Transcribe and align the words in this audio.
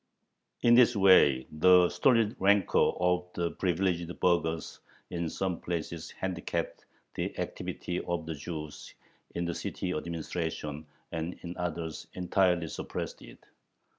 In 0.63 0.73
this 0.73 0.95
way 0.95 1.45
the 1.51 1.87
stolid 1.89 2.35
rancor 2.39 2.89
of 2.99 3.27
the 3.35 3.51
"privileged" 3.51 4.11
burghers 4.19 4.79
in 5.11 5.29
some 5.29 5.59
places 5.61 6.09
handicapped 6.09 6.85
the 7.13 7.37
activity 7.37 7.99
of 8.05 8.25
the 8.25 8.33
Jews 8.33 8.95
in 9.35 9.45
the 9.45 9.53
city 9.53 9.91
administration, 9.91 10.87
and 11.11 11.35
in 11.43 11.55
others 11.55 12.07
entirely 12.15 12.67
suppressed 12.67 13.21
it. 13.21 13.45